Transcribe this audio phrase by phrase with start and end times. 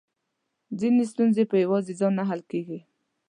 [0.79, 2.79] ځينې ستونزې په يواځې ځان نه حل کېږي.